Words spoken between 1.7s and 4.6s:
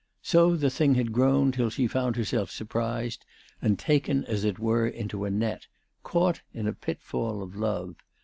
had found herself surprised, and taken, as it